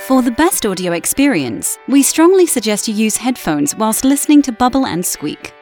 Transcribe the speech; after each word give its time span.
For 0.00 0.22
the 0.22 0.30
best 0.30 0.64
audio 0.66 0.92
experience, 0.92 1.78
we 1.88 2.02
strongly 2.02 2.46
suggest 2.46 2.86
you 2.86 2.94
use 2.94 3.16
headphones 3.16 3.74
whilst 3.74 4.04
listening 4.04 4.40
to 4.42 4.52
Bubble 4.52 4.86
and 4.86 5.04
Squeak. 5.04 5.52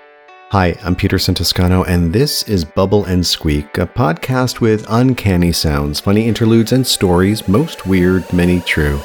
Hi, 0.51 0.77
I'm 0.83 0.97
Peterson 0.97 1.35
Toscano, 1.35 1.85
and 1.85 2.13
this 2.13 2.43
is 2.43 2.65
Bubble 2.65 3.05
and 3.05 3.25
Squeak, 3.25 3.79
a 3.79 3.87
podcast 3.87 4.61
with 4.61 4.85
uncanny 4.91 5.53
sounds, 5.53 6.01
funny 6.01 6.27
interludes, 6.27 6.73
and 6.73 6.87
stories, 6.87 7.47
most 7.49 7.87
weird, 7.87 8.31
many 8.33 8.61
true. 8.61 9.01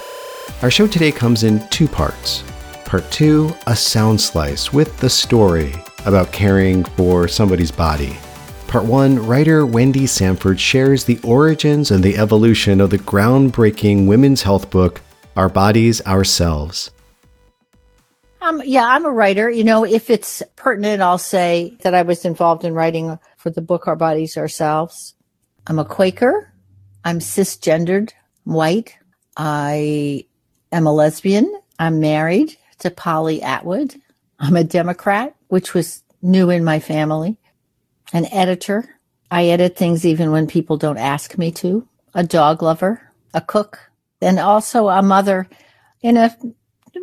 Our 0.62 0.71
show 0.71 0.87
today 0.87 1.12
comes 1.12 1.43
in 1.43 1.65
two 1.69 1.87
parts. 1.87 2.43
Part 2.83 3.09
two, 3.11 3.53
a 3.67 3.75
sound 3.75 4.19
slice 4.19 4.73
with 4.73 4.97
the 4.97 5.09
story 5.09 5.73
about 6.05 6.33
caring 6.33 6.83
for 6.83 7.27
somebody's 7.27 7.71
body. 7.71 8.17
Part 8.67 8.85
one, 8.85 9.25
writer 9.25 9.65
Wendy 9.65 10.07
Sanford 10.07 10.59
shares 10.59 11.03
the 11.03 11.19
origins 11.23 11.91
and 11.91 12.03
the 12.03 12.17
evolution 12.17 12.81
of 12.81 12.89
the 12.89 12.99
groundbreaking 12.99 14.05
women's 14.07 14.41
health 14.41 14.69
book, 14.69 15.01
Our 15.35 15.49
Bodies, 15.49 16.02
Ourselves. 16.05 16.91
Um, 18.41 18.61
yeah, 18.65 18.85
I'm 18.85 19.05
a 19.05 19.11
writer. 19.11 19.49
You 19.49 19.63
know, 19.63 19.85
if 19.85 20.09
it's 20.09 20.41
pertinent, 20.55 21.01
I'll 21.01 21.17
say 21.17 21.77
that 21.81 21.93
I 21.93 22.01
was 22.01 22.25
involved 22.25 22.63
in 22.63 22.73
writing 22.73 23.20
for 23.37 23.49
the 23.49 23.61
book 23.61 23.87
Our 23.87 23.95
Bodies 23.95 24.37
Ourselves. 24.37 25.13
I'm 25.67 25.79
a 25.79 25.85
Quaker. 25.85 26.51
I'm 27.03 27.20
cisgendered, 27.20 28.11
white. 28.43 28.97
I 29.37 30.25
am 30.71 30.87
a 30.87 30.93
lesbian. 30.93 31.53
I'm 31.77 31.99
married 31.99 32.57
to 32.79 32.91
Polly 32.91 33.41
Atwood. 33.41 33.95
I'm 34.39 34.55
a 34.55 34.63
Democrat, 34.63 35.35
which 35.48 35.73
was 35.73 36.03
new 36.21 36.49
in 36.49 36.63
my 36.63 36.79
family. 36.79 37.37
An 38.13 38.25
editor. 38.31 38.95
I 39.31 39.48
edit 39.48 39.77
things 39.77 40.05
even 40.05 40.31
when 40.31 40.48
people 40.48 40.77
don't 40.77 40.98
ask 40.98 41.37
me 41.37 41.51
to. 41.53 41.87
A 42.13 42.23
dog 42.23 42.63
lover, 42.63 43.01
a 43.34 43.41
cook, 43.41 43.88
and 44.21 44.39
also 44.39 44.89
a 44.89 45.01
mother 45.01 45.47
in 46.01 46.17
a 46.17 46.35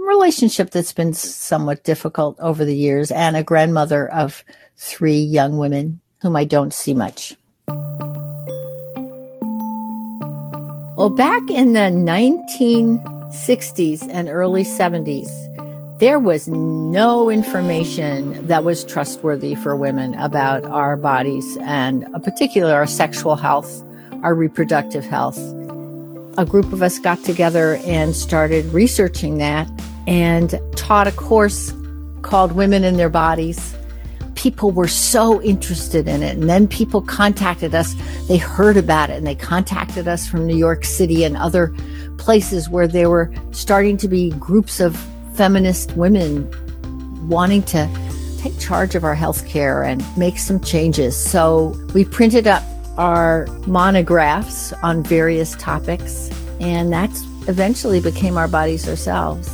relationship 0.06 0.70
that's 0.70 0.92
been 0.92 1.14
somewhat 1.14 1.82
difficult 1.84 2.38
over 2.40 2.64
the 2.64 2.76
years 2.76 3.10
and 3.10 3.36
a 3.36 3.42
grandmother 3.42 4.08
of 4.08 4.44
three 4.76 5.18
young 5.18 5.58
women 5.58 6.00
whom 6.22 6.36
I 6.36 6.44
don't 6.44 6.72
see 6.72 6.94
much. 6.94 7.34
Well, 10.96 11.10
back 11.10 11.50
in 11.50 11.72
the 11.74 11.90
1960s 11.90 14.08
and 14.10 14.28
early 14.28 14.64
70s, 14.64 15.28
there 15.98 16.18
was 16.18 16.48
no 16.48 17.30
information 17.30 18.46
that 18.46 18.64
was 18.64 18.84
trustworthy 18.84 19.54
for 19.54 19.76
women 19.76 20.14
about 20.14 20.64
our 20.64 20.96
bodies 20.96 21.58
and, 21.62 22.04
uh, 22.04 22.16
in 22.16 22.22
particular, 22.22 22.72
our 22.72 22.86
sexual 22.86 23.36
health, 23.36 23.82
our 24.22 24.34
reproductive 24.34 25.04
health. 25.04 25.38
A 26.38 26.44
group 26.44 26.72
of 26.72 26.82
us 26.82 26.98
got 26.98 27.22
together 27.24 27.76
and 27.86 28.14
started 28.14 28.66
researching 28.66 29.38
that 29.38 29.70
and 30.06 30.60
taught 30.76 31.06
a 31.06 31.12
course 31.12 31.72
called 32.20 32.52
Women 32.52 32.84
in 32.84 32.98
Their 32.98 33.08
Bodies. 33.08 33.74
People 34.34 34.70
were 34.70 34.88
so 34.88 35.40
interested 35.40 36.06
in 36.06 36.22
it. 36.22 36.36
And 36.36 36.48
then 36.48 36.68
people 36.68 37.00
contacted 37.00 37.74
us. 37.74 37.94
They 38.28 38.36
heard 38.36 38.76
about 38.76 39.08
it 39.08 39.16
and 39.16 39.26
they 39.26 39.34
contacted 39.34 40.06
us 40.06 40.28
from 40.28 40.46
New 40.46 40.56
York 40.56 40.84
City 40.84 41.24
and 41.24 41.38
other 41.38 41.74
places 42.18 42.68
where 42.68 42.86
there 42.86 43.08
were 43.08 43.32
starting 43.52 43.96
to 43.96 44.08
be 44.08 44.30
groups 44.32 44.78
of 44.78 44.94
feminist 45.34 45.92
women 45.96 46.50
wanting 47.28 47.62
to 47.62 47.88
take 48.38 48.58
charge 48.58 48.94
of 48.94 49.04
our 49.04 49.14
health 49.14 49.46
care 49.48 49.82
and 49.82 50.04
make 50.18 50.38
some 50.38 50.60
changes. 50.60 51.16
So 51.16 51.74
we 51.94 52.04
printed 52.04 52.46
up 52.46 52.62
our 52.98 53.46
monographs 53.66 54.72
on 54.82 55.02
various 55.02 55.54
topics, 55.56 56.30
and 56.60 56.92
that's 56.92 57.22
eventually 57.48 58.00
became 58.00 58.36
our 58.36 58.48
bodies 58.48 58.88
ourselves. 58.88 59.50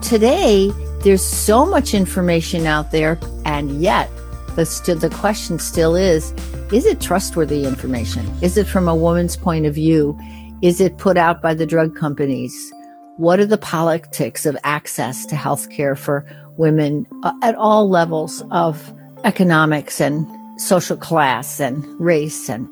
Today, 0.00 0.70
there's 1.02 1.24
so 1.24 1.66
much 1.66 1.94
information 1.94 2.66
out 2.66 2.90
there, 2.90 3.18
and 3.44 3.82
yet 3.82 4.10
the, 4.56 4.66
st- 4.66 5.00
the 5.00 5.10
question 5.10 5.58
still 5.58 5.96
is 5.96 6.32
is 6.72 6.86
it 6.86 7.02
trustworthy 7.02 7.64
information? 7.66 8.26
Is 8.40 8.56
it 8.56 8.66
from 8.66 8.88
a 8.88 8.96
woman's 8.96 9.36
point 9.36 9.66
of 9.66 9.74
view? 9.74 10.18
Is 10.62 10.80
it 10.80 10.96
put 10.96 11.18
out 11.18 11.42
by 11.42 11.52
the 11.52 11.66
drug 11.66 11.94
companies? 11.94 12.72
What 13.18 13.40
are 13.40 13.46
the 13.46 13.58
politics 13.58 14.46
of 14.46 14.56
access 14.64 15.26
to 15.26 15.36
health 15.36 15.68
care 15.68 15.94
for 15.94 16.24
women 16.56 17.06
uh, 17.24 17.34
at 17.42 17.54
all 17.56 17.90
levels 17.90 18.42
of 18.50 18.90
economics 19.24 20.00
and 20.00 20.26
social 20.58 20.96
class 20.96 21.60
and 21.60 21.84
race? 22.00 22.48
And 22.48 22.66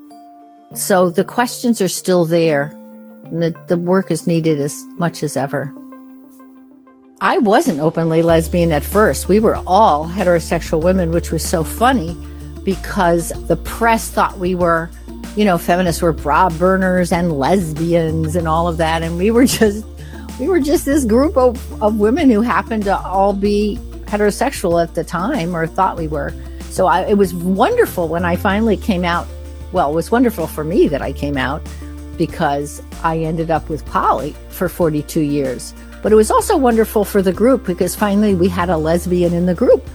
so 0.75 1.11
the 1.11 1.25
questions 1.25 1.81
are 1.81 1.89
still 1.89 2.25
there. 2.25 2.77
And 3.25 3.43
the, 3.43 3.55
the 3.69 3.77
work 3.77 4.11
is 4.11 4.27
needed 4.27 4.61
as 4.61 4.85
much 4.99 5.23
as 5.23 5.37
ever. 5.37 5.73
I 7.21 7.39
wasn't 7.39 7.81
openly 7.81 8.23
lesbian 8.23 8.73
at 8.73 8.83
first. 8.83 9.29
We 9.29 9.41
were 9.41 9.57
all 9.67 10.09
heterosexual 10.09 10.83
women, 10.83 11.11
which 11.11 11.31
was 11.31 11.45
so 11.45 11.63
funny 11.63 12.17
because 12.65 13.29
the 13.47 13.57
press 13.57 14.11
thought 14.11 14.39
we 14.39 14.55
were, 14.55 14.91
you 15.37 15.45
know, 15.45 15.59
feminists 15.59 16.01
were 16.01 16.13
bra 16.13 16.49
burners 16.49 17.13
and 17.13 17.39
lesbians 17.39 18.37
and 18.37 18.49
all 18.49 18.69
of 18.69 18.79
that. 18.79 19.03
And 19.03 19.19
we 19.19 19.31
were 19.31 19.45
just, 19.45 19.85
we 20.39 20.49
were 20.49 20.61
just 20.61 20.87
this 20.87 21.05
group 21.05 21.37
of, 21.37 21.83
of 21.83 21.99
women 21.99 22.31
who 22.31 22.41
happened 22.41 22.85
to 22.85 22.99
all 22.99 23.33
be 23.33 23.79
heterosexual 24.05 24.83
at 24.83 24.95
the 24.95 25.05
time 25.05 25.55
or 25.55 25.67
thought 25.67 25.97
we 25.97 26.09
were. 26.09 26.33
So 26.71 26.87
I, 26.87 27.03
it 27.03 27.19
was 27.19 27.35
wonderful 27.35 28.09
when 28.09 28.25
I 28.25 28.37
finally 28.37 28.77
came 28.77 29.05
out. 29.05 29.27
Well, 29.73 29.91
it 29.91 29.95
was 29.95 30.11
wonderful 30.11 30.47
for 30.47 30.65
me 30.65 30.89
that 30.89 31.03
I 31.03 31.13
came 31.13 31.37
out 31.37 31.63
because 32.17 32.83
I 33.03 33.19
ended 33.19 33.51
up 33.51 33.69
with 33.69 33.87
Polly 33.87 34.35
for 34.49 34.69
42 34.69 35.21
years. 35.21 35.75
But 36.03 36.13
it 36.13 36.17
was 36.17 36.31
also 36.31 36.57
wonderful 36.57 37.05
for 37.05 37.23
the 37.23 37.33
group 37.33 37.65
because 37.65 37.95
finally 37.95 38.35
we 38.35 38.49
had 38.49 38.69
a 38.69 38.77
lesbian 38.77 39.33
in 39.33 39.47
the 39.47 39.55
group. 39.55 39.89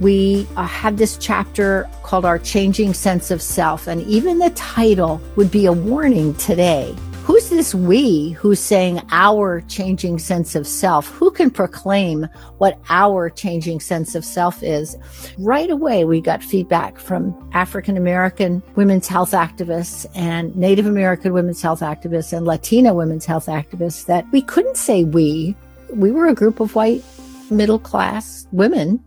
We 0.00 0.46
uh, 0.56 0.62
had 0.62 0.96
this 0.96 1.16
chapter 1.16 1.88
called 2.02 2.24
Our 2.24 2.38
Changing 2.38 2.94
Sense 2.94 3.30
of 3.30 3.42
Self, 3.42 3.88
and 3.88 4.02
even 4.02 4.38
the 4.38 4.50
title 4.50 5.20
would 5.34 5.50
be 5.50 5.66
a 5.66 5.72
warning 5.72 6.34
today 6.34 6.94
Who's 7.28 7.50
this 7.50 7.74
we 7.74 8.30
who's 8.30 8.58
saying 8.58 9.02
our 9.10 9.60
changing 9.68 10.18
sense 10.18 10.54
of 10.54 10.66
self? 10.66 11.08
Who 11.08 11.30
can 11.30 11.50
proclaim 11.50 12.26
what 12.56 12.80
our 12.88 13.28
changing 13.28 13.80
sense 13.80 14.14
of 14.14 14.24
self 14.24 14.62
is? 14.62 14.96
Right 15.36 15.70
away, 15.70 16.06
we 16.06 16.22
got 16.22 16.42
feedback 16.42 16.98
from 16.98 17.36
African 17.52 17.98
American 17.98 18.62
women's 18.76 19.08
health 19.08 19.32
activists 19.32 20.06
and 20.14 20.56
Native 20.56 20.86
American 20.86 21.34
women's 21.34 21.60
health 21.60 21.80
activists 21.80 22.34
and 22.34 22.46
Latina 22.46 22.94
women's 22.94 23.26
health 23.26 23.44
activists 23.44 24.06
that 24.06 24.24
we 24.32 24.40
couldn't 24.40 24.78
say 24.78 25.04
we. 25.04 25.54
We 25.92 26.10
were 26.10 26.28
a 26.28 26.34
group 26.34 26.60
of 26.60 26.74
white 26.74 27.04
middle 27.50 27.78
class 27.78 28.46
women. 28.52 29.04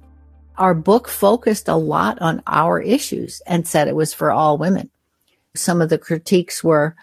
Our 0.60 0.76
book 0.76 1.08
focused 1.08 1.68
a 1.68 1.76
lot 1.76 2.22
on 2.22 2.44
our 2.46 2.80
issues 2.80 3.42
and 3.48 3.68
said 3.68 3.88
it 3.88 3.96
was 3.96 4.14
for 4.14 4.30
all 4.30 4.60
women. 4.60 4.92
Some 5.56 5.82
of 5.82 5.90
the 5.90 5.98
critiques 5.98 6.64
were 6.64 6.96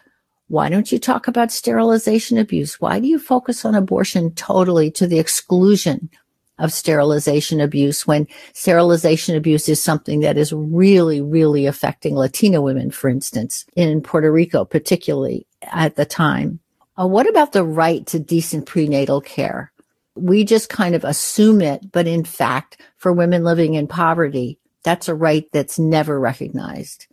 why 0.48 0.68
don't 0.68 0.90
you 0.90 0.98
talk 0.98 1.28
about 1.28 1.52
sterilization 1.52 2.38
abuse? 2.38 2.80
Why 2.80 3.00
do 3.00 3.06
you 3.06 3.18
focus 3.18 3.64
on 3.64 3.74
abortion 3.74 4.32
totally 4.34 4.90
to 4.92 5.06
the 5.06 5.18
exclusion 5.18 6.10
of 6.58 6.72
sterilization 6.72 7.60
abuse 7.60 8.06
when 8.06 8.26
sterilization 8.52 9.36
abuse 9.36 9.68
is 9.68 9.82
something 9.82 10.20
that 10.20 10.36
is 10.36 10.52
really, 10.52 11.20
really 11.20 11.66
affecting 11.66 12.16
Latina 12.16 12.60
women, 12.60 12.90
for 12.90 13.08
instance, 13.08 13.64
in 13.76 14.00
Puerto 14.00 14.32
Rico, 14.32 14.64
particularly 14.64 15.46
at 15.62 15.96
the 15.96 16.04
time? 16.04 16.60
Uh, 16.98 17.06
what 17.06 17.28
about 17.28 17.52
the 17.52 17.64
right 17.64 18.04
to 18.06 18.18
decent 18.18 18.66
prenatal 18.66 19.20
care? 19.20 19.70
We 20.16 20.44
just 20.44 20.68
kind 20.68 20.96
of 20.96 21.04
assume 21.04 21.60
it, 21.60 21.92
but 21.92 22.08
in 22.08 22.24
fact, 22.24 22.80
for 22.96 23.12
women 23.12 23.44
living 23.44 23.74
in 23.74 23.86
poverty, 23.86 24.58
that's 24.82 25.08
a 25.08 25.14
right 25.14 25.46
that's 25.52 25.78
never 25.78 26.18
recognized. 26.18 27.06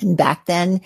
And 0.00 0.16
back 0.16 0.46
then, 0.46 0.80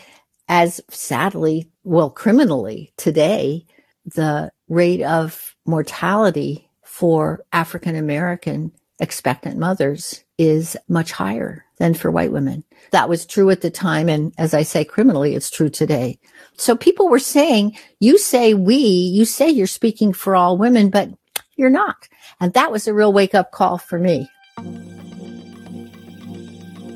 as 0.49 0.81
sadly, 0.91 1.71
well, 1.85 2.11
criminally 2.11 2.93
today, 2.97 3.67
the 4.05 4.51
rate 4.69 5.03
of 5.03 5.57
mortality 5.67 6.71
for 6.83 7.45
African 7.53 7.97
American 7.97 8.73
expectant 8.99 9.59
mothers 9.59 10.25
is 10.37 10.77
much 10.89 11.13
higher 11.13 11.65
than 11.79 11.95
for 11.95 12.11
white 12.11 12.33
women. 12.33 12.65
That 12.93 13.09
was 13.09 13.25
true 13.25 13.49
at 13.51 13.63
the 13.63 13.71
time. 13.71 14.09
And 14.09 14.35
as 14.37 14.53
I 14.53 14.63
say, 14.63 14.85
criminally, 14.85 15.35
it's 15.35 15.51
true 15.51 15.71
today. 15.71 16.19
So 16.57 16.77
people 16.77 17.09
were 17.09 17.19
saying, 17.19 17.77
you 17.99 18.19
say 18.19 18.53
we, 18.53 18.77
you 18.77 19.25
say 19.25 19.49
you're 19.49 19.67
speaking 19.67 20.13
for 20.13 20.37
all 20.37 20.59
women, 20.59 20.91
but 20.91 21.09
you're 21.57 21.71
not. 21.71 22.09
And 22.41 22.53
that 22.53 22.71
was 22.71 22.87
a 22.87 22.95
real 22.95 23.13
wake 23.13 23.35
up 23.35 23.53
call 23.53 23.79
for 23.79 23.99
me. 23.99 24.29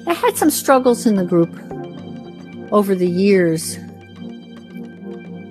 I 0.06 0.12
had 0.12 0.36
some 0.36 0.50
struggles 0.50 1.06
in 1.06 1.16
the 1.16 1.24
group 1.24 1.50
over 2.72 2.94
the 2.94 3.08
years 3.08 3.78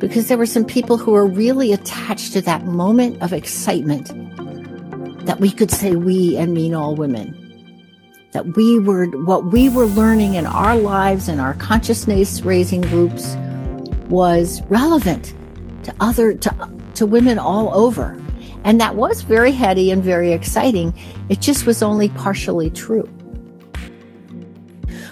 because 0.03 0.27
there 0.27 0.37
were 0.37 0.45
some 0.45 0.65
people 0.65 0.97
who 0.97 1.11
were 1.11 1.25
really 1.25 1.71
attached 1.71 2.33
to 2.33 2.41
that 2.41 2.65
moment 2.65 3.21
of 3.21 3.31
excitement 3.31 4.09
that 5.25 5.39
we 5.39 5.49
could 5.49 5.71
say 5.71 5.95
we 5.95 6.35
and 6.35 6.53
mean 6.53 6.73
all 6.73 6.93
women. 6.93 7.33
That 8.33 8.57
we 8.57 8.79
were, 8.79 9.05
what 9.05 9.45
we 9.53 9.69
were 9.69 9.85
learning 9.85 10.33
in 10.33 10.45
our 10.45 10.75
lives 10.75 11.29
and 11.29 11.39
our 11.39 11.53
consciousness 11.53 12.41
raising 12.41 12.81
groups 12.81 13.37
was 14.09 14.61
relevant 14.63 15.33
to 15.83 15.95
other, 16.01 16.33
to 16.33 16.69
to 16.95 17.05
women 17.05 17.39
all 17.39 17.73
over. 17.73 18.21
And 18.65 18.81
that 18.81 18.95
was 18.95 19.21
very 19.21 19.53
heady 19.53 19.89
and 19.89 20.03
very 20.03 20.33
exciting. 20.33 20.93
It 21.29 21.39
just 21.39 21.65
was 21.65 21.81
only 21.81 22.09
partially 22.09 22.69
true. 22.71 23.09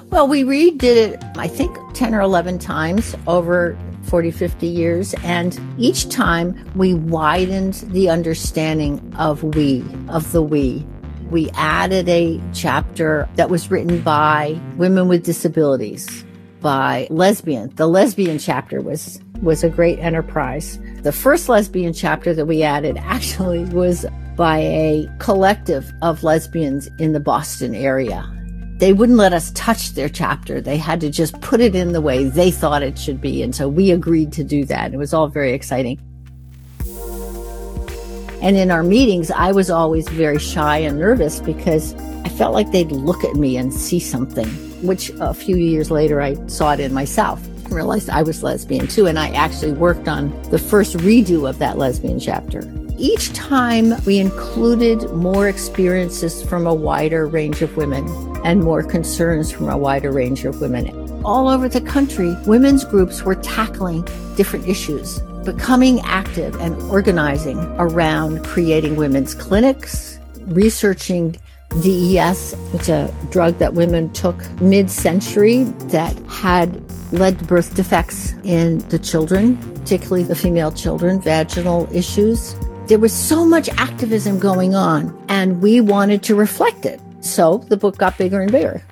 Well, 0.09 0.27
we 0.27 0.43
redid 0.43 0.83
it, 0.83 1.23
I 1.37 1.47
think, 1.47 1.77
10 1.93 2.13
or 2.13 2.19
11 2.19 2.59
times 2.59 3.15
over 3.25 3.77
40, 4.11 4.29
50 4.29 4.67
years. 4.67 5.15
And 5.23 5.57
each 5.77 6.09
time 6.09 6.69
we 6.75 6.93
widened 6.93 7.75
the 7.93 8.09
understanding 8.09 8.99
of 9.17 9.41
we, 9.41 9.85
of 10.09 10.29
the 10.33 10.41
we. 10.41 10.85
We 11.29 11.49
added 11.51 12.09
a 12.09 12.41
chapter 12.53 13.29
that 13.35 13.49
was 13.49 13.71
written 13.71 14.01
by 14.01 14.59
women 14.75 15.07
with 15.07 15.23
disabilities, 15.23 16.25
by 16.59 17.07
lesbian. 17.09 17.73
The 17.77 17.87
lesbian 17.87 18.37
chapter 18.37 18.81
was, 18.81 19.21
was 19.41 19.63
a 19.63 19.69
great 19.69 19.97
enterprise. 19.99 20.77
The 21.03 21.13
first 21.13 21.47
lesbian 21.47 21.93
chapter 21.93 22.33
that 22.33 22.47
we 22.47 22.63
added 22.63 22.97
actually 22.97 23.63
was 23.63 24.05
by 24.35 24.57
a 24.57 25.07
collective 25.19 25.89
of 26.01 26.21
lesbians 26.21 26.89
in 26.99 27.13
the 27.13 27.21
Boston 27.21 27.73
area. 27.73 28.29
They 28.81 28.93
wouldn't 28.93 29.19
let 29.19 29.31
us 29.31 29.51
touch 29.51 29.91
their 29.91 30.09
chapter. 30.09 30.59
They 30.59 30.75
had 30.75 30.99
to 31.01 31.11
just 31.11 31.39
put 31.39 31.61
it 31.61 31.75
in 31.75 31.91
the 31.91 32.01
way 32.01 32.23
they 32.23 32.49
thought 32.49 32.81
it 32.81 32.97
should 32.97 33.21
be. 33.21 33.43
And 33.43 33.53
so 33.53 33.69
we 33.69 33.91
agreed 33.91 34.33
to 34.33 34.43
do 34.43 34.65
that. 34.65 34.91
It 34.91 34.97
was 34.97 35.13
all 35.13 35.27
very 35.27 35.53
exciting. 35.53 35.99
And 38.41 38.57
in 38.57 38.71
our 38.71 38.81
meetings, 38.81 39.29
I 39.29 39.51
was 39.51 39.69
always 39.69 40.09
very 40.09 40.39
shy 40.39 40.79
and 40.79 40.97
nervous 40.97 41.39
because 41.39 41.93
I 42.25 42.29
felt 42.29 42.55
like 42.55 42.71
they'd 42.71 42.91
look 42.91 43.23
at 43.23 43.35
me 43.35 43.55
and 43.55 43.71
see 43.71 43.99
something, 43.99 44.47
which 44.81 45.11
a 45.19 45.35
few 45.35 45.57
years 45.57 45.91
later 45.91 46.19
I 46.19 46.33
saw 46.47 46.73
it 46.73 46.79
in 46.79 46.91
myself. 46.91 47.39
I 47.67 47.75
realized 47.75 48.09
I 48.09 48.23
was 48.23 48.41
lesbian 48.41 48.87
too. 48.87 49.05
And 49.05 49.19
I 49.19 49.29
actually 49.35 49.73
worked 49.73 50.07
on 50.07 50.31
the 50.49 50.57
first 50.57 50.97
redo 50.97 51.47
of 51.47 51.59
that 51.59 51.77
lesbian 51.77 52.19
chapter. 52.19 52.61
Each 53.01 53.33
time 53.33 53.95
we 54.05 54.19
included 54.19 55.09
more 55.09 55.49
experiences 55.49 56.43
from 56.43 56.67
a 56.67 56.73
wider 56.73 57.25
range 57.25 57.63
of 57.63 57.75
women 57.75 58.07
and 58.45 58.63
more 58.63 58.83
concerns 58.83 59.51
from 59.51 59.69
a 59.69 59.75
wider 59.75 60.11
range 60.11 60.45
of 60.45 60.61
women. 60.61 61.09
All 61.25 61.47
over 61.47 61.67
the 61.67 61.81
country, 61.81 62.37
women's 62.45 62.85
groups 62.85 63.23
were 63.23 63.33
tackling 63.33 64.07
different 64.35 64.67
issues, 64.67 65.19
becoming 65.43 65.99
active 66.01 66.53
and 66.61 66.79
organizing 66.91 67.57
around 67.79 68.45
creating 68.45 68.97
women's 68.97 69.33
clinics, 69.33 70.19
researching 70.45 71.35
DES, 71.81 72.53
which 72.71 72.83
is 72.83 72.89
a 72.89 73.15
drug 73.31 73.57
that 73.57 73.73
women 73.73 74.13
took 74.13 74.37
mid 74.61 74.91
century 74.91 75.63
that 75.89 76.15
had 76.29 76.79
led 77.11 77.39
to 77.39 77.45
birth 77.45 77.73
defects 77.73 78.33
in 78.43 78.77
the 78.89 78.99
children, 78.99 79.57
particularly 79.73 80.21
the 80.23 80.35
female 80.35 80.71
children, 80.71 81.19
vaginal 81.19 81.89
issues. 81.91 82.55
There 82.87 82.99
was 82.99 83.13
so 83.13 83.45
much 83.45 83.69
activism 83.77 84.39
going 84.39 84.75
on, 84.75 85.17
and 85.29 85.61
we 85.61 85.81
wanted 85.81 86.23
to 86.23 86.35
reflect 86.35 86.85
it. 86.85 86.99
So 87.21 87.59
the 87.69 87.77
book 87.77 87.97
got 87.97 88.17
bigger 88.17 88.41
and 88.41 88.51
bigger. 88.51 88.83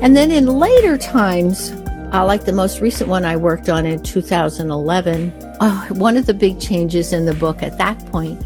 And 0.00 0.16
then 0.16 0.30
in 0.30 0.46
later 0.46 0.96
times, 0.96 1.72
uh, 2.14 2.24
like 2.24 2.44
the 2.44 2.52
most 2.52 2.80
recent 2.80 3.10
one 3.10 3.24
I 3.24 3.36
worked 3.36 3.68
on 3.68 3.84
in 3.84 4.02
2011, 4.02 5.32
uh, 5.60 5.86
one 5.88 6.16
of 6.16 6.26
the 6.26 6.32
big 6.32 6.60
changes 6.60 7.12
in 7.12 7.26
the 7.26 7.34
book 7.34 7.62
at 7.62 7.76
that 7.78 7.98
point 8.06 8.42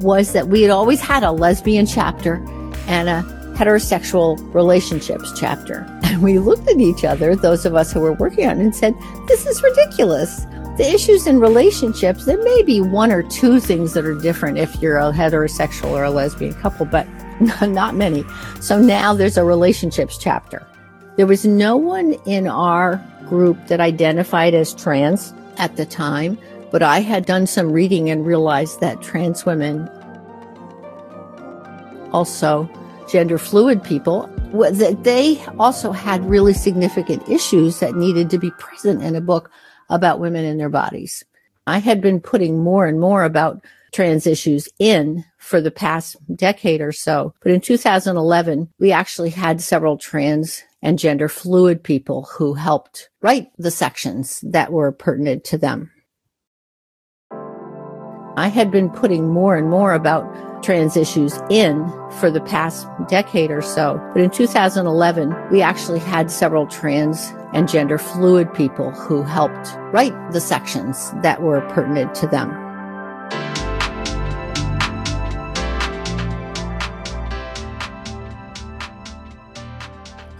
was 0.00 0.32
that 0.32 0.48
we 0.48 0.62
had 0.62 0.70
always 0.70 1.00
had 1.00 1.22
a 1.22 1.30
lesbian 1.30 1.86
chapter 1.86 2.36
and 2.88 3.08
a 3.08 3.22
heterosexual 3.54 4.42
relationships 4.54 5.32
chapter. 5.38 5.86
And 6.14 6.22
we 6.22 6.38
looked 6.38 6.68
at 6.68 6.78
each 6.78 7.04
other, 7.04 7.36
those 7.36 7.66
of 7.66 7.74
us 7.74 7.92
who 7.92 8.00
were 8.00 8.14
working 8.14 8.46
on 8.46 8.60
it, 8.60 8.64
and 8.64 8.76
said, 8.76 8.94
This 9.26 9.46
is 9.46 9.62
ridiculous 9.62 10.46
the 10.76 10.92
issues 10.92 11.28
in 11.28 11.38
relationships, 11.38 12.24
there 12.24 12.42
may 12.42 12.62
be 12.64 12.80
one 12.80 13.12
or 13.12 13.22
two 13.22 13.60
things 13.60 13.92
that 13.92 14.04
are 14.04 14.16
different 14.16 14.58
if 14.58 14.74
you're 14.82 14.98
a 14.98 15.12
heterosexual 15.12 15.90
or 15.90 16.02
a 16.02 16.10
lesbian 16.10 16.52
couple, 16.54 16.84
but 16.84 17.06
not 17.62 17.94
many. 17.94 18.24
So 18.60 18.80
now 18.80 19.14
there's 19.14 19.36
a 19.36 19.44
relationships 19.44 20.18
chapter. 20.18 20.66
There 21.16 21.28
was 21.28 21.44
no 21.44 21.76
one 21.76 22.14
in 22.26 22.48
our 22.48 22.96
group 23.28 23.68
that 23.68 23.78
identified 23.78 24.52
as 24.52 24.74
trans 24.74 25.32
at 25.58 25.76
the 25.76 25.86
time, 25.86 26.36
but 26.72 26.82
I 26.82 27.00
had 27.02 27.24
done 27.24 27.46
some 27.46 27.70
reading 27.70 28.10
and 28.10 28.26
realized 28.26 28.80
that 28.80 29.00
trans 29.00 29.46
women, 29.46 29.88
also 32.10 32.68
gender 33.08 33.38
fluid 33.38 33.82
people, 33.82 34.28
that 34.52 35.04
they 35.04 35.42
also 35.58 35.92
had 35.92 36.28
really 36.28 36.54
significant 36.54 37.28
issues 37.28 37.80
that 37.80 37.94
needed 37.94 38.30
to 38.30 38.38
be 38.38 38.50
present 38.52 39.02
in 39.02 39.14
a 39.14 39.20
book 39.20 39.50
about 39.90 40.20
women 40.20 40.44
and 40.44 40.58
their 40.58 40.68
bodies. 40.68 41.24
I 41.66 41.78
had 41.78 42.00
been 42.00 42.20
putting 42.20 42.62
more 42.62 42.86
and 42.86 43.00
more 43.00 43.24
about 43.24 43.64
trans 43.92 44.26
issues 44.26 44.68
in 44.78 45.24
for 45.38 45.60
the 45.60 45.70
past 45.70 46.16
decade 46.34 46.80
or 46.80 46.92
so. 46.92 47.32
But 47.42 47.52
in 47.52 47.60
2011, 47.60 48.70
we 48.78 48.92
actually 48.92 49.30
had 49.30 49.60
several 49.60 49.96
trans 49.96 50.62
and 50.82 50.98
gender 50.98 51.28
fluid 51.28 51.82
people 51.82 52.28
who 52.32 52.54
helped 52.54 53.08
write 53.22 53.48
the 53.56 53.70
sections 53.70 54.40
that 54.42 54.72
were 54.72 54.92
pertinent 54.92 55.44
to 55.44 55.58
them. 55.58 55.90
I 58.36 58.48
had 58.48 58.72
been 58.72 58.90
putting 58.90 59.28
more 59.28 59.54
and 59.54 59.70
more 59.70 59.92
about 59.92 60.24
trans 60.64 60.96
issues 60.96 61.38
in 61.50 61.88
for 62.18 62.32
the 62.32 62.40
past 62.40 62.88
decade 63.06 63.52
or 63.52 63.62
so. 63.62 64.00
But 64.12 64.22
in 64.22 64.30
2011, 64.30 65.50
we 65.52 65.62
actually 65.62 66.00
had 66.00 66.32
several 66.32 66.66
trans 66.66 67.32
and 67.52 67.68
gender 67.68 67.96
fluid 67.96 68.52
people 68.52 68.90
who 68.90 69.22
helped 69.22 69.76
write 69.92 70.32
the 70.32 70.40
sections 70.40 71.12
that 71.22 71.42
were 71.42 71.60
pertinent 71.70 72.12
to 72.16 72.26
them. 72.26 72.50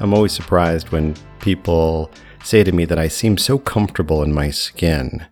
I'm 0.00 0.12
always 0.12 0.32
surprised 0.32 0.90
when 0.90 1.14
people 1.38 2.10
say 2.42 2.64
to 2.64 2.72
me 2.72 2.86
that 2.86 2.98
I 2.98 3.06
seem 3.06 3.38
so 3.38 3.56
comfortable 3.56 4.20
in 4.24 4.32
my 4.32 4.50
skin. 4.50 5.26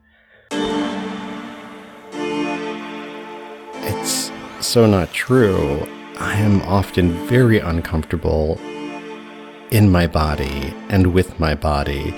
So 4.73 4.87
not 4.87 5.13
true. 5.13 5.87
I 6.19 6.33
am 6.33 6.63
often 6.63 7.13
very 7.27 7.59
uncomfortable 7.59 8.59
in 9.71 9.91
my 9.91 10.07
body 10.07 10.73
and 10.89 11.13
with 11.13 11.39
my 11.39 11.55
body 11.55 12.15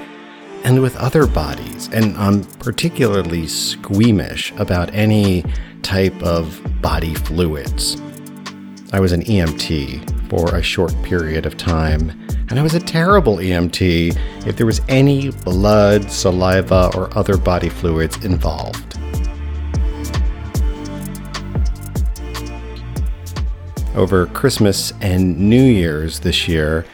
and 0.62 0.80
with 0.80 0.94
other 0.94 1.26
bodies. 1.26 1.88
And 1.92 2.16
I'm 2.16 2.44
particularly 2.60 3.48
squeamish 3.48 4.52
about 4.52 4.94
any 4.94 5.44
type 5.82 6.14
of 6.22 6.62
body 6.80 7.14
fluids. 7.16 8.00
I 8.92 9.00
was 9.00 9.10
an 9.10 9.24
EMT 9.24 10.30
for 10.30 10.54
a 10.54 10.62
short 10.62 10.94
period 11.02 11.46
of 11.46 11.56
time, 11.56 12.10
and 12.50 12.60
I 12.60 12.62
was 12.62 12.74
a 12.74 12.80
terrible 12.80 13.38
EMT 13.38 14.46
if 14.46 14.56
there 14.56 14.66
was 14.66 14.80
any 14.88 15.32
blood, 15.32 16.08
saliva, 16.08 16.92
or 16.94 17.12
other 17.18 17.36
body 17.36 17.68
fluids 17.68 18.24
involved. 18.24 18.93
Over 23.94 24.26
Christmas 24.26 24.92
and 25.00 25.38
New 25.38 25.62
Year's 25.62 26.20
this 26.20 26.48
year, 26.48 26.84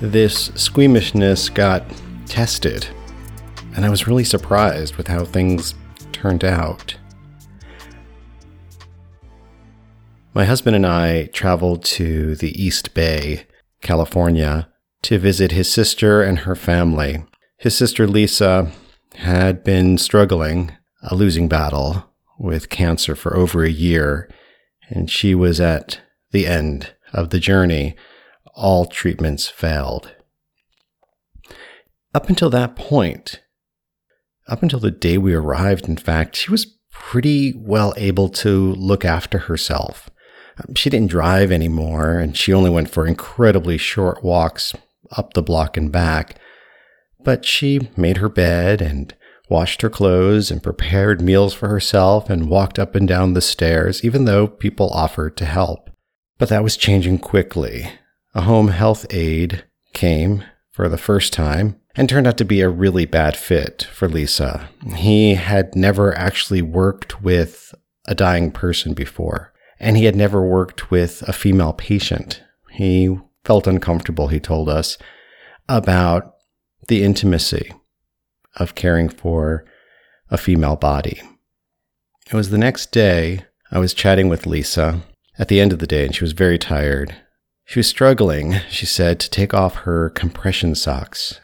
this 0.00 0.46
squeamishness 0.54 1.48
got 1.48 1.84
tested. 2.26 2.86
And 3.76 3.84
I 3.84 3.90
was 3.90 4.06
really 4.06 4.24
surprised 4.24 4.96
with 4.96 5.06
how 5.06 5.24
things 5.24 5.74
turned 6.12 6.44
out. 6.44 6.96
My 10.34 10.44
husband 10.44 10.76
and 10.76 10.86
I 10.86 11.26
traveled 11.26 11.84
to 11.84 12.36
the 12.36 12.60
East 12.60 12.94
Bay, 12.94 13.46
California, 13.80 14.68
to 15.02 15.18
visit 15.18 15.52
his 15.52 15.72
sister 15.72 16.22
and 16.22 16.40
her 16.40 16.54
family. 16.54 17.24
His 17.58 17.76
sister 17.76 18.06
Lisa 18.06 18.70
had 19.16 19.64
been 19.64 19.98
struggling 19.98 20.72
a 21.02 21.14
losing 21.14 21.48
battle 21.48 22.04
with 22.38 22.68
cancer 22.68 23.14
for 23.16 23.36
over 23.36 23.64
a 23.64 23.70
year, 23.70 24.30
and 24.88 25.10
she 25.10 25.34
was 25.34 25.60
at 25.60 26.00
the 26.32 26.46
end 26.46 26.94
of 27.12 27.30
the 27.30 27.40
journey, 27.40 27.96
all 28.54 28.86
treatments 28.86 29.48
failed. 29.48 30.14
Up 32.14 32.28
until 32.28 32.50
that 32.50 32.76
point, 32.76 33.40
up 34.48 34.62
until 34.62 34.80
the 34.80 34.90
day 34.90 35.16
we 35.16 35.34
arrived, 35.34 35.88
in 35.88 35.96
fact, 35.96 36.36
she 36.36 36.50
was 36.50 36.76
pretty 36.92 37.52
well 37.56 37.94
able 37.96 38.28
to 38.28 38.72
look 38.74 39.04
after 39.04 39.38
herself. 39.38 40.10
She 40.74 40.90
didn't 40.90 41.10
drive 41.10 41.50
anymore, 41.52 42.18
and 42.18 42.36
she 42.36 42.52
only 42.52 42.70
went 42.70 42.90
for 42.90 43.06
incredibly 43.06 43.78
short 43.78 44.22
walks 44.22 44.74
up 45.16 45.34
the 45.34 45.42
block 45.42 45.76
and 45.76 45.90
back. 45.90 46.38
But 47.22 47.44
she 47.44 47.88
made 47.96 48.18
her 48.18 48.28
bed 48.28 48.82
and 48.82 49.14
washed 49.48 49.82
her 49.82 49.90
clothes 49.90 50.50
and 50.50 50.62
prepared 50.62 51.20
meals 51.20 51.54
for 51.54 51.68
herself 51.68 52.30
and 52.30 52.48
walked 52.48 52.78
up 52.78 52.94
and 52.94 53.06
down 53.06 53.34
the 53.34 53.40
stairs, 53.40 54.04
even 54.04 54.24
though 54.24 54.46
people 54.46 54.90
offered 54.90 55.36
to 55.38 55.44
help. 55.44 55.89
But 56.40 56.48
that 56.48 56.64
was 56.64 56.78
changing 56.78 57.18
quickly. 57.18 57.92
A 58.34 58.40
home 58.40 58.68
health 58.68 59.04
aide 59.10 59.64
came 59.92 60.42
for 60.72 60.88
the 60.88 60.96
first 60.96 61.34
time 61.34 61.78
and 61.94 62.08
turned 62.08 62.26
out 62.26 62.38
to 62.38 62.46
be 62.46 62.62
a 62.62 62.68
really 62.70 63.04
bad 63.04 63.36
fit 63.36 63.86
for 63.92 64.08
Lisa. 64.08 64.70
He 64.96 65.34
had 65.34 65.76
never 65.76 66.16
actually 66.16 66.62
worked 66.62 67.22
with 67.22 67.74
a 68.06 68.14
dying 68.14 68.52
person 68.52 68.94
before, 68.94 69.52
and 69.78 69.98
he 69.98 70.06
had 70.06 70.16
never 70.16 70.42
worked 70.42 70.90
with 70.90 71.22
a 71.28 71.34
female 71.34 71.74
patient. 71.74 72.42
He 72.70 73.18
felt 73.44 73.66
uncomfortable, 73.66 74.28
he 74.28 74.40
told 74.40 74.70
us, 74.70 74.96
about 75.68 76.36
the 76.88 77.04
intimacy 77.04 77.70
of 78.56 78.74
caring 78.74 79.10
for 79.10 79.66
a 80.30 80.38
female 80.38 80.76
body. 80.76 81.20
It 82.30 82.34
was 82.34 82.48
the 82.48 82.56
next 82.56 82.92
day 82.92 83.44
I 83.70 83.78
was 83.78 83.92
chatting 83.92 84.30
with 84.30 84.46
Lisa 84.46 85.02
at 85.40 85.48
the 85.48 85.58
end 85.58 85.72
of 85.72 85.78
the 85.78 85.86
day, 85.86 86.04
and 86.04 86.14
she 86.14 86.22
was 86.22 86.32
very 86.32 86.58
tired. 86.58 87.16
She 87.64 87.78
was 87.78 87.88
struggling, 87.88 88.60
she 88.68 88.84
said, 88.84 89.18
to 89.20 89.30
take 89.30 89.54
off 89.54 89.74
her 89.74 90.10
compression 90.10 90.74
socks. 90.74 91.40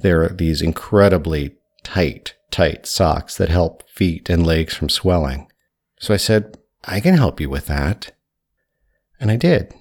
They're 0.00 0.28
these 0.28 0.60
incredibly 0.60 1.56
tight, 1.82 2.34
tight 2.50 2.84
socks 2.84 3.36
that 3.38 3.48
help 3.48 3.88
feet 3.88 4.28
and 4.28 4.46
legs 4.46 4.74
from 4.74 4.90
swelling. 4.90 5.50
So 5.98 6.12
I 6.12 6.18
said, 6.18 6.58
I 6.84 7.00
can 7.00 7.14
help 7.14 7.40
you 7.40 7.48
with 7.48 7.66
that. 7.66 8.12
And 9.18 9.30
I 9.30 9.36
did. 9.36 9.72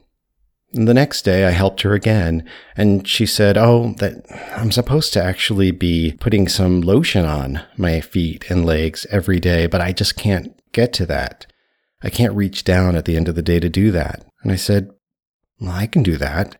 And 0.73 0.87
the 0.87 0.93
next 0.93 1.23
day 1.23 1.45
I 1.45 1.51
helped 1.51 1.81
her 1.81 1.93
again, 1.93 2.47
and 2.77 3.05
she 3.05 3.25
said, 3.25 3.57
Oh, 3.57 3.93
that 3.97 4.25
I'm 4.55 4.71
supposed 4.71 5.11
to 5.13 5.23
actually 5.23 5.71
be 5.71 6.13
putting 6.19 6.47
some 6.47 6.81
lotion 6.81 7.25
on 7.25 7.63
my 7.75 7.99
feet 7.99 8.49
and 8.49 8.65
legs 8.65 9.05
every 9.11 9.41
day, 9.41 9.67
but 9.67 9.81
I 9.81 9.91
just 9.91 10.15
can't 10.15 10.57
get 10.71 10.93
to 10.93 11.05
that. 11.07 11.47
I 12.03 12.09
can't 12.09 12.35
reach 12.35 12.63
down 12.63 12.95
at 12.95 13.05
the 13.05 13.17
end 13.17 13.27
of 13.27 13.35
the 13.35 13.41
day 13.41 13.59
to 13.59 13.69
do 13.69 13.91
that. 13.91 14.25
And 14.43 14.51
I 14.51 14.55
said, 14.55 14.89
well, 15.59 15.71
I 15.71 15.87
can 15.87 16.03
do 16.03 16.17
that. 16.17 16.57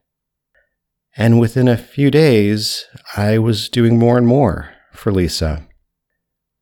And 1.16 1.40
within 1.40 1.68
a 1.68 1.78
few 1.78 2.12
days, 2.12 2.86
I 3.16 3.38
was 3.38 3.70
doing 3.70 3.98
more 3.98 4.18
and 4.18 4.28
more 4.28 4.72
for 4.94 5.12
Lisa. 5.12 5.68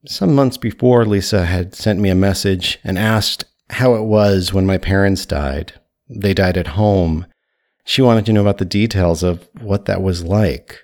Some 0.07 0.35
months 0.35 0.57
before, 0.57 1.05
Lisa 1.05 1.45
had 1.45 1.73
sent 1.73 1.99
me 1.99 2.09
a 2.09 2.15
message 2.15 2.79
and 2.83 2.97
asked 2.97 3.45
how 3.71 3.95
it 3.95 4.03
was 4.03 4.53
when 4.53 4.65
my 4.65 4.77
parents 4.77 5.25
died. 5.25 5.73
They 6.09 6.33
died 6.33 6.57
at 6.57 6.67
home. 6.67 7.25
She 7.85 8.01
wanted 8.01 8.25
to 8.27 8.33
know 8.33 8.41
about 8.41 8.59
the 8.59 8.65
details 8.65 9.23
of 9.23 9.47
what 9.59 9.85
that 9.85 10.01
was 10.01 10.23
like. 10.23 10.79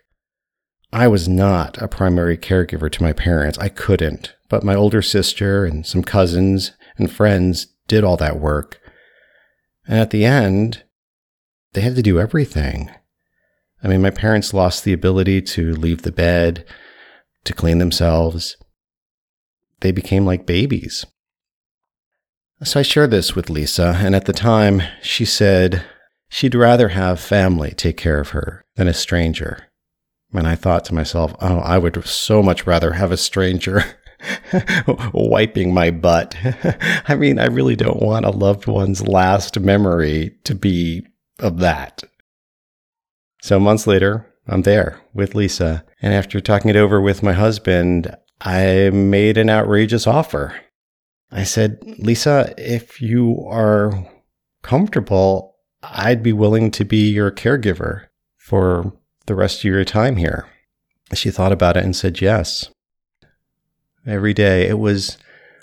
I 0.91 1.07
was 1.07 1.27
not 1.27 1.81
a 1.81 1.87
primary 1.87 2.37
caregiver 2.37 2.91
to 2.91 3.03
my 3.03 3.13
parents. 3.13 3.57
I 3.59 3.69
couldn't. 3.69 4.35
But 4.49 4.63
my 4.63 4.75
older 4.75 5.01
sister 5.01 5.65
and 5.65 5.85
some 5.85 6.03
cousins 6.03 6.71
and 6.97 7.11
friends 7.11 7.67
did 7.87 8.03
all 8.03 8.17
that 8.17 8.39
work. 8.39 8.79
And 9.87 9.99
at 9.99 10.11
the 10.11 10.25
end, 10.25 10.83
they 11.73 11.81
had 11.81 11.95
to 11.95 12.01
do 12.01 12.19
everything. 12.19 12.91
I 13.83 13.87
mean, 13.87 14.01
my 14.01 14.11
parents 14.11 14.53
lost 14.53 14.83
the 14.83 14.93
ability 14.93 15.41
to 15.41 15.73
leave 15.73 16.03
the 16.03 16.11
bed, 16.11 16.65
to 17.45 17.53
clean 17.53 17.79
themselves. 17.79 18.57
They 19.79 19.91
became 19.91 20.25
like 20.25 20.45
babies. 20.45 21.05
So 22.63 22.79
I 22.79 22.83
shared 22.83 23.09
this 23.09 23.35
with 23.35 23.49
Lisa, 23.49 23.97
and 23.99 24.15
at 24.15 24.25
the 24.25 24.33
time, 24.33 24.83
she 25.01 25.25
said 25.25 25.83
she'd 26.29 26.53
rather 26.53 26.89
have 26.89 27.19
family 27.19 27.71
take 27.71 27.97
care 27.97 28.19
of 28.19 28.29
her 28.29 28.63
than 28.75 28.87
a 28.87 28.93
stranger. 28.93 29.67
And 30.31 30.47
I 30.47 30.53
thought 30.53 30.85
to 30.85 30.93
myself, 30.93 31.33
oh, 31.41 31.57
I 31.59 31.79
would 31.79 32.05
so 32.05 32.43
much 32.43 32.67
rather 32.67 32.93
have 32.93 33.11
a 33.11 33.17
stranger 33.17 33.83
wiping 35.13 35.73
my 35.73 35.91
butt. 35.91 36.35
I 37.07 37.15
mean, 37.15 37.39
I 37.39 37.45
really 37.45 37.75
don't 37.75 38.01
want 38.01 38.25
a 38.25 38.31
loved 38.31 38.67
one's 38.67 39.07
last 39.07 39.59
memory 39.59 40.35
to 40.43 40.55
be 40.55 41.05
of 41.39 41.59
that. 41.59 42.03
So 43.41 43.59
months 43.59 43.87
later, 43.87 44.27
I'm 44.47 44.61
there 44.63 45.01
with 45.13 45.35
Lisa. 45.35 45.83
And 46.01 46.13
after 46.13 46.39
talking 46.39 46.69
it 46.69 46.75
over 46.75 47.01
with 47.01 47.23
my 47.23 47.33
husband, 47.33 48.15
I 48.39 48.89
made 48.91 49.37
an 49.37 49.49
outrageous 49.49 50.07
offer. 50.07 50.59
I 51.31 51.43
said, 51.43 51.79
Lisa, 51.99 52.53
if 52.57 53.01
you 53.01 53.45
are 53.47 54.07
comfortable, 54.61 55.55
I'd 55.81 56.21
be 56.21 56.33
willing 56.33 56.71
to 56.71 56.85
be 56.85 57.09
your 57.09 57.31
caregiver 57.31 58.05
for 58.37 58.93
the 59.25 59.35
rest 59.35 59.59
of 59.59 59.65
your 59.65 59.85
time 59.85 60.17
here. 60.17 60.47
She 61.13 61.31
thought 61.31 61.51
about 61.51 61.77
it 61.77 61.83
and 61.83 61.95
said 61.95 62.21
yes. 62.21 62.69
Every 64.05 64.33
day, 64.33 64.67
it 64.67 64.79
was 64.79 65.17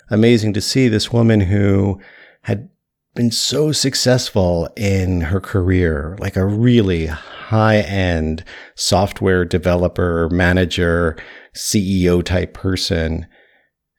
amazing 0.09 0.53
to 0.53 0.61
see 0.61 0.87
this 0.87 1.11
woman 1.11 1.41
who 1.41 1.99
had 2.43 2.69
been 3.15 3.31
so 3.31 3.71
successful 3.71 4.69
in 4.77 5.21
her 5.21 5.41
career, 5.41 6.15
like 6.19 6.35
a 6.35 6.45
really 6.45 7.07
high 7.07 7.79
end 7.79 8.43
software 8.75 9.43
developer, 9.43 10.29
manager, 10.29 11.17
CEO 11.53 12.23
type 12.23 12.53
person, 12.53 13.27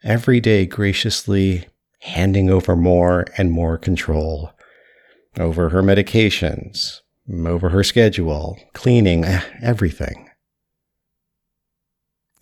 every 0.03 0.41
day 0.41 0.65
graciously 0.65 1.67
handing 2.01 2.49
over 2.49 2.77
more 2.77 3.27
and 3.37 3.53
more 3.53 3.77
control 3.77 4.53
over 5.39 5.69
her 5.69 5.83
medications, 5.83 7.01
over 7.47 7.69
her 7.69 7.85
schedule, 7.85 8.59
cleaning, 8.73 9.25
eh, 9.25 9.43
everything. 9.63 10.31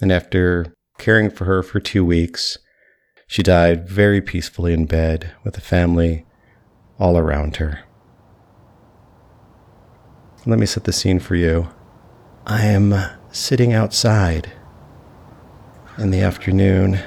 And 0.00 0.12
after 0.12 0.72
caring 0.98 1.30
for 1.30 1.44
her 1.44 1.62
for 1.62 1.80
two 1.80 2.04
weeks, 2.04 2.58
she 3.26 3.42
died 3.42 3.88
very 3.88 4.20
peacefully 4.20 4.72
in 4.72 4.86
bed 4.86 5.32
with 5.44 5.56
a 5.56 5.62
family 5.62 6.26
all 6.98 7.16
around 7.16 7.56
her. 7.56 7.80
Let 10.46 10.58
me 10.58 10.66
set 10.66 10.84
the 10.84 10.92
scene 10.92 11.20
for 11.20 11.34
you. 11.34 11.68
I 12.46 12.64
am 12.66 12.94
sitting 13.30 13.72
outside 13.72 14.52
in 15.98 16.10
the 16.10 16.20
afternoon, 16.20 17.00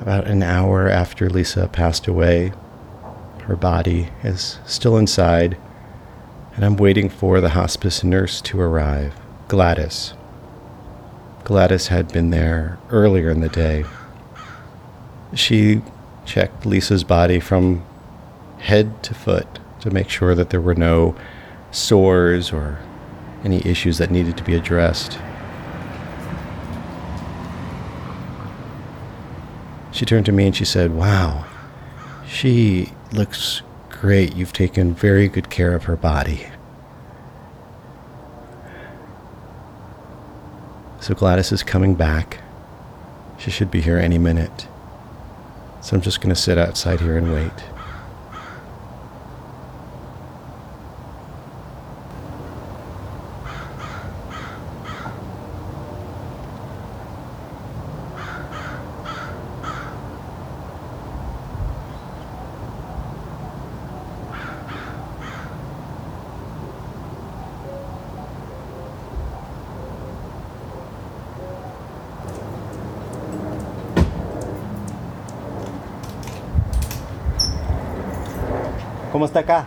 about 0.00 0.26
an 0.26 0.42
hour 0.42 0.88
after 0.88 1.30
Lisa 1.30 1.68
passed 1.68 2.08
away. 2.08 2.52
Her 3.42 3.54
body 3.54 4.08
is 4.24 4.58
still 4.66 4.96
inside, 4.96 5.56
and 6.54 6.64
I'm 6.64 6.76
waiting 6.76 7.08
for 7.08 7.40
the 7.40 7.50
hospice 7.50 8.02
nurse 8.02 8.40
to 8.42 8.60
arrive, 8.60 9.14
Gladys. 9.48 10.14
Gladys 11.44 11.88
had 11.88 12.12
been 12.12 12.30
there 12.30 12.78
earlier 12.90 13.30
in 13.30 13.40
the 13.40 13.48
day. 13.48 13.84
She 15.34 15.82
checked 16.24 16.64
Lisa's 16.64 17.04
body 17.04 17.40
from 17.40 17.84
head 18.58 19.02
to 19.02 19.14
foot 19.14 19.58
to 19.80 19.90
make 19.90 20.08
sure 20.08 20.34
that 20.34 20.50
there 20.50 20.60
were 20.60 20.74
no 20.74 21.16
sores 21.72 22.52
or 22.52 22.78
any 23.44 23.64
issues 23.66 23.98
that 23.98 24.10
needed 24.10 24.36
to 24.36 24.44
be 24.44 24.54
addressed. 24.54 25.18
She 29.90 30.04
turned 30.04 30.26
to 30.26 30.32
me 30.32 30.46
and 30.46 30.56
she 30.56 30.64
said, 30.64 30.92
Wow, 30.92 31.44
she 32.26 32.92
looks 33.12 33.62
great. 33.90 34.36
You've 34.36 34.52
taken 34.52 34.94
very 34.94 35.28
good 35.28 35.50
care 35.50 35.74
of 35.74 35.84
her 35.84 35.96
body. 35.96 36.46
So 41.02 41.16
Gladys 41.16 41.50
is 41.50 41.64
coming 41.64 41.96
back. 41.96 42.38
She 43.36 43.50
should 43.50 43.72
be 43.72 43.80
here 43.80 43.98
any 43.98 44.18
minute. 44.18 44.68
So 45.80 45.96
I'm 45.96 46.00
just 46.00 46.20
going 46.20 46.32
to 46.32 46.40
sit 46.40 46.58
outside 46.58 47.00
here 47.00 47.18
and 47.18 47.32
wait. 47.32 47.71
¿Cómo 79.22 79.28
está 79.28 79.38
acá? 79.38 79.66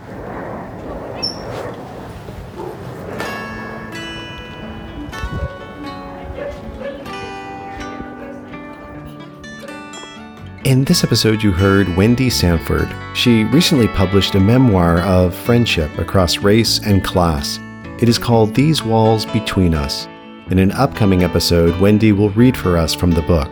In 10.64 10.84
this 10.84 11.02
episode, 11.04 11.42
you 11.42 11.52
heard 11.52 11.88
Wendy 11.96 12.28
Sanford. 12.28 12.86
She 13.14 13.44
recently 13.44 13.88
published 13.88 14.34
a 14.34 14.40
memoir 14.40 15.00
of 15.00 15.34
friendship 15.34 15.96
across 15.96 16.36
race 16.38 16.78
and 16.84 17.02
class. 17.02 17.58
It 17.98 18.10
is 18.10 18.18
called 18.18 18.54
These 18.54 18.82
Walls 18.82 19.24
Between 19.24 19.72
Us. 19.72 20.06
In 20.50 20.58
an 20.58 20.72
upcoming 20.72 21.24
episode, 21.24 21.80
Wendy 21.80 22.12
will 22.12 22.28
read 22.30 22.58
for 22.58 22.76
us 22.76 22.92
from 22.92 23.10
the 23.10 23.22
book. 23.22 23.48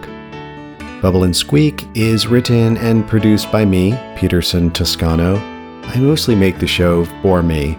Bubble 1.00 1.24
and 1.24 1.34
Squeak 1.34 1.86
is 1.94 2.26
written 2.26 2.76
and 2.76 3.08
produced 3.08 3.50
by 3.50 3.64
me, 3.64 3.98
Peterson 4.16 4.70
Toscano. 4.70 5.53
I 5.88 5.98
mostly 5.98 6.34
make 6.34 6.58
the 6.58 6.66
show 6.66 7.04
for 7.22 7.42
me 7.42 7.78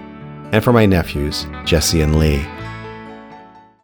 and 0.52 0.64
for 0.64 0.72
my 0.72 0.86
nephews, 0.86 1.46
Jesse 1.66 2.02
and 2.02 2.18
Lee. 2.18 2.46